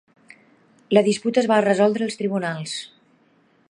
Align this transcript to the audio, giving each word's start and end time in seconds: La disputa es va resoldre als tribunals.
La 0.97 1.03
disputa 1.09 1.43
es 1.43 1.51
va 1.53 1.61
resoldre 1.67 2.07
als 2.09 2.19
tribunals. 2.23 2.77